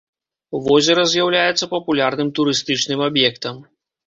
Возера 0.67 1.03
з'яўляецца 1.11 1.69
папулярным 1.75 2.33
турыстычным 2.41 3.05
аб'ектам. 3.11 3.63